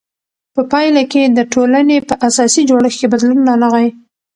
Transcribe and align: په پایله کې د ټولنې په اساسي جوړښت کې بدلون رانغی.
په 0.55 0.61
پایله 0.71 1.03
کې 1.11 1.21
د 1.37 1.39
ټولنې 1.53 1.97
په 2.07 2.13
اساسي 2.27 2.61
جوړښت 2.69 2.97
کې 2.99 3.11
بدلون 3.13 3.39
رانغی. 3.49 3.87